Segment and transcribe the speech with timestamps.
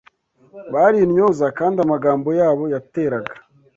[0.73, 3.33] Bari intyoza kandi amagambo yabo yateraga